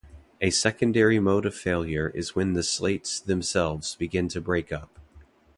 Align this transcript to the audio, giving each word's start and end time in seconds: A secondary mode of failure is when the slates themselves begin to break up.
A 0.41 0.49
secondary 0.49 1.19
mode 1.19 1.45
of 1.45 1.53
failure 1.53 2.09
is 2.15 2.33
when 2.33 2.53
the 2.53 2.63
slates 2.63 3.19
themselves 3.19 3.93
begin 3.93 4.27
to 4.29 4.41
break 4.41 4.71
up. 4.71 4.97